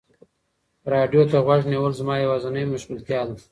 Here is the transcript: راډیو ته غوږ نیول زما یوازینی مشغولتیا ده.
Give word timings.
راډیو 0.93 1.21
ته 1.31 1.37
غوږ 1.45 1.61
نیول 1.71 1.93
زما 1.99 2.15
یوازینی 2.17 2.63
مشغولتیا 2.71 3.21
ده. 3.27 3.35